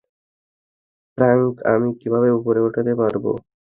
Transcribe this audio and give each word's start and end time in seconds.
Frank, 1.17 1.53
আমি 1.71 1.89
তোমাকে 2.01 2.29
উপরে 2.39 2.59
উঠাতে 2.67 2.93
পারব! 3.01 3.25